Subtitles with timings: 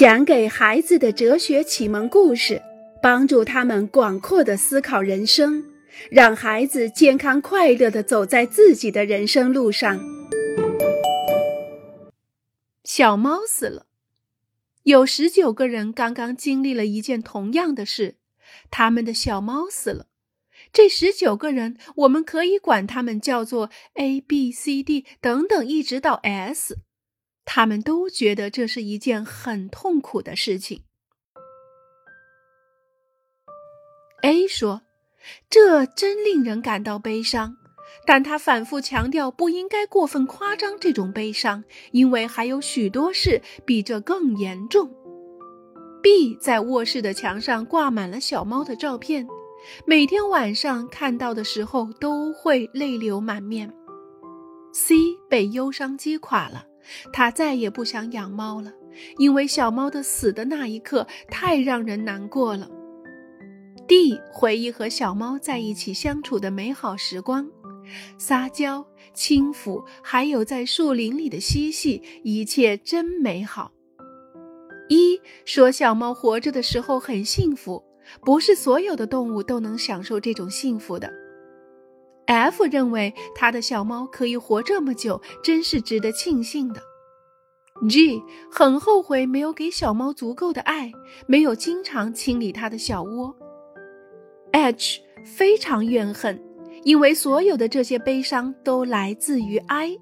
[0.00, 2.62] 讲给孩子的哲学启蒙故事，
[3.02, 5.62] 帮助他们广阔的思考人生，
[6.10, 10.00] 让孩子健康快乐的走在自己的人生路上。
[12.82, 13.84] 小猫死了，
[14.84, 18.16] 有十九个人刚刚经历了一件同样的事，
[18.70, 20.06] 他们的小猫死了。
[20.72, 26.78] 这十九个人，我们可以管他们叫做 A、B、C、D 等等，一直到 S。
[27.44, 30.82] 他们都觉得这是一件很痛苦的事情。
[34.22, 34.82] A 说
[35.48, 37.56] ：“这真令人感到悲伤。”
[38.06, 44.94] 但他反复强调不应该过分夸张这种悲伤，因为还有许多事比这更严重。
[46.00, 49.26] B 在卧室的墙上挂满了小猫的照片。
[49.84, 53.70] 每天晚上看到的时候都会泪流满面。
[54.72, 54.94] C
[55.28, 56.64] 被忧伤击垮了，
[57.12, 58.72] 他再也不想养猫了，
[59.18, 62.68] 因为小猫的死的那一刻太让人难过了。
[63.88, 67.50] D 回忆和小猫在一起相处的美好时光，
[68.18, 73.72] 撒娇、轻抚，还有在树林里的嬉戏，一切真美好。
[74.88, 77.84] 一说小猫活着的时候很幸福。
[78.24, 81.08] 不是所有的动物都能享受这种幸福的。
[82.30, 86.80] F 认为他的小猫可以活这么久，真是值得庆幸的。
[87.88, 90.92] G 很后悔没有给小猫足够的爱，
[91.26, 93.34] 没有经常清理它的小窝。
[94.52, 95.00] H
[95.36, 96.40] 非常怨恨，
[96.84, 99.98] 因为所有的这些悲伤都来自于 I。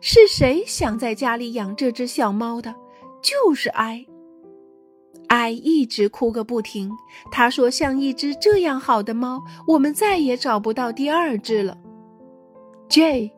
[0.00, 2.74] 是谁想在家里养这只小猫的？
[3.20, 4.06] 就是 I。
[5.28, 6.90] I 一直哭个不停。
[7.30, 11.78] 他说：“像一只这样好的猫，我们再也找不到第二只了。”
[12.88, 13.32] J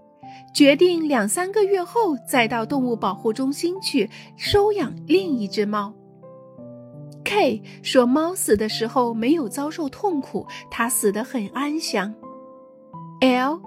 [0.55, 5.93] 决定两三个月后再到动物保护中心去收养另一只猫。
[7.25, 12.15] K 说：“猫死的时候没有遭受痛苦，它死得很安详。”
[13.21, 13.61] L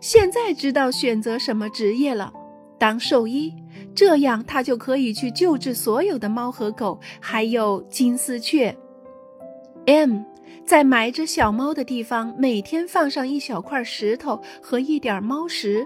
[0.00, 2.32] 现在知道选择什么职业了，
[2.78, 3.54] 当兽医。
[3.98, 8.76] 这样，他就可以去救治所有的猫和狗，还有金丝雀。
[9.86, 10.22] M
[10.64, 15.84] 在埋着小猫的地方，每天放上一小块石头和一点猫食。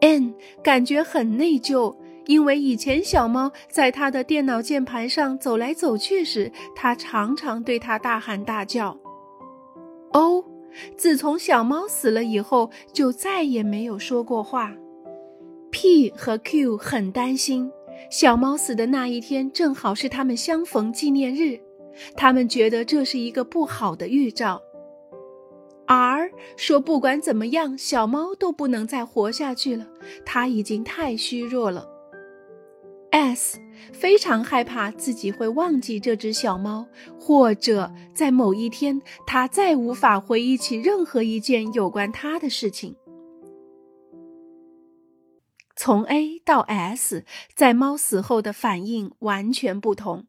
[0.00, 1.94] N 感觉很内疚，
[2.24, 8.96] 因为以前小猫在他的电脑键盘上走来走去时，他常常对它大喊大叫。
[10.12, 10.42] O
[10.96, 14.72] 自从小猫死了以后，就再也没有说过话。
[15.84, 17.70] P 和 Q 很担心，
[18.10, 21.60] 小猫死的那一天正好是他们相逢纪念日，
[22.16, 24.62] 他们觉得这是一个不好的预兆。
[25.84, 29.86] R 说，不管怎么样，小猫都不能再活下去了，
[30.24, 31.86] 它已经太虚弱了。
[33.10, 33.58] S
[33.92, 36.86] 非常害怕自己会忘记这只小猫，
[37.20, 42.96] 或者在某一天，它再无法回忆起任何一件有关它的事情。
[45.76, 47.24] 从 A 到 S，
[47.54, 50.26] 在猫死后的反应完全不同，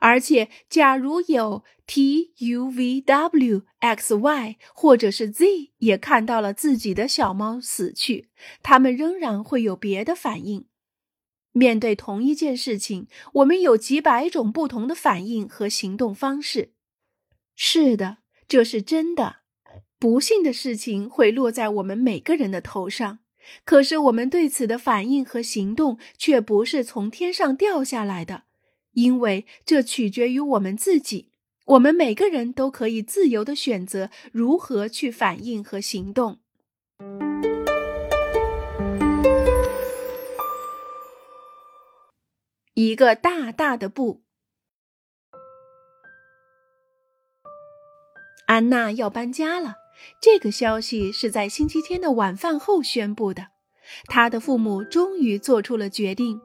[0.00, 8.30] 而且假如有 T、U、V、W、X、Y 或者是 Z 也看到了自己的小猫死去，
[8.62, 10.66] 他们仍然会有别的反应。
[11.52, 16.72] 面对同一件事情，我们有几百种不同的反应和行动方式。
[17.54, 19.38] 是的，这是真的。
[19.98, 23.18] 不幸的事情会落在我们每个人的头上。
[23.64, 28.44] 可是我们对此的反应和行动却不是从天上掉下来的，
[28.92, 31.30] 因为这取决于我们自己。
[31.66, 36.40] 我们每个人都可以自由的选择如何去反应和行动。
[42.74, 44.22] 一个大大的不。
[48.46, 49.79] 安娜要搬家了。
[50.20, 53.48] 这个消息是在星期天的晚饭后宣布的。
[54.06, 56.40] 他的父母终于做出了决定。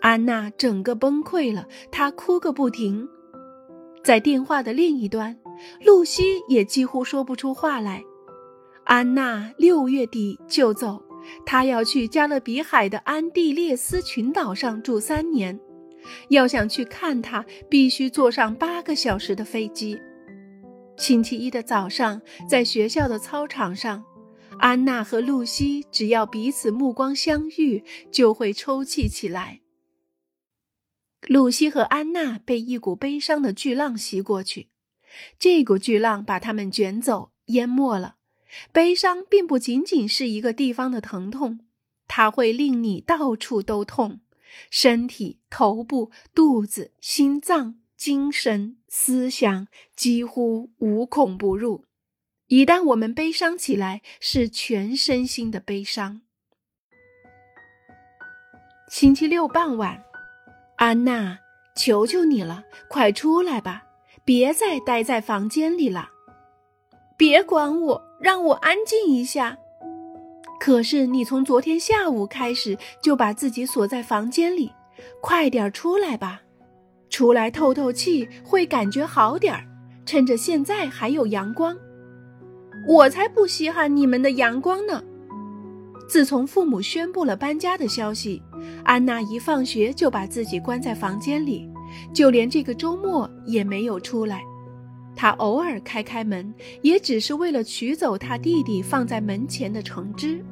[0.00, 3.06] 安娜整个崩溃了，她哭个不停。
[4.02, 5.36] 在电话的另一端，
[5.84, 8.02] 露西也几乎说不出话来。
[8.84, 11.02] 安娜六月底就走，
[11.44, 15.60] 她要去加勒比海的安地列斯群岛上住三年。
[16.30, 20.00] 要想去看她，必须坐上八个小时的飞机。
[21.00, 24.04] 星期一的早上，在学校的操场上，
[24.58, 27.82] 安娜和露西只要彼此目光相遇，
[28.12, 29.62] 就会抽泣起来。
[31.26, 34.68] 露西和安娜被一股悲伤的巨浪袭过去，
[35.38, 38.16] 这股巨浪把他们卷走、淹没了。
[38.70, 41.60] 悲伤并不仅仅是一个地方的疼痛，
[42.06, 44.20] 它会令你到处都痛。
[44.68, 51.84] 身体、头部、肚子、心脏、精神、思想几乎无孔不入。
[52.48, 56.22] 一旦我们悲伤起来，是全身心的悲伤。
[58.90, 60.02] 星期六傍晚，
[60.76, 61.38] 安娜，
[61.76, 63.84] 求求你了，快出来吧，
[64.24, 66.10] 别再待在房间里了。
[67.16, 69.56] 别管我，让我安静一下。
[70.58, 74.72] 可是你从昨天下午开始就把自己锁在房间里，
[75.22, 76.42] 快点出来吧，
[77.20, 79.62] 出来透透气会感觉好点儿。
[80.06, 81.76] 趁着现在还有阳光。
[82.88, 85.04] 我才不稀罕你们的阳光呢！
[86.08, 88.42] 自从父母宣布了搬家的消息，
[88.84, 91.68] 安娜一放学就把自己关在房间里，
[92.14, 94.40] 就连这个周末也没有出来。
[95.14, 100.42] 她偶尔开开门，也只是为了取走她弟弟放在门前的橙汁。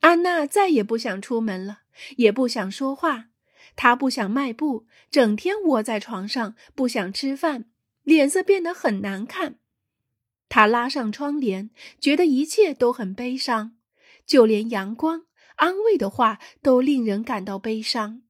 [0.00, 1.78] 安娜再也不想出门了，
[2.16, 3.28] 也不想说话，
[3.80, 7.66] 他不想迈步，整天窝在床上，不想吃饭，
[8.02, 9.60] 脸色变得很难看。
[10.48, 11.70] 他拉上窗帘，
[12.00, 13.76] 觉得一切都很悲伤，
[14.26, 15.26] 就连阳光、
[15.58, 18.22] 安慰的话都令人感到悲伤。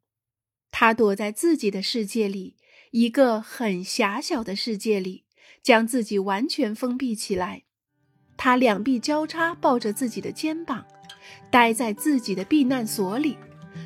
[0.71, 2.57] 他躲在自己的世界里，
[2.91, 5.25] 一个很狭小的世界里，
[5.63, 7.63] 将自己完全封闭起来。
[8.37, 10.85] 他两臂交叉抱着自己的肩膀，
[11.51, 13.39] 待在自己的避难所里。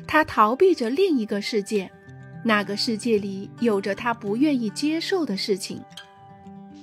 [0.05, 1.89] 他逃避着另一个世界，
[2.43, 5.81] 那个世界里有着他不愿意接受的事情。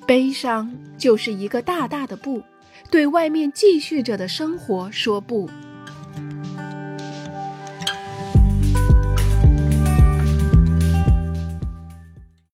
[0.06, 2.42] 悲伤就是一个大大的不，
[2.90, 5.48] 对外面继续着的生活说不。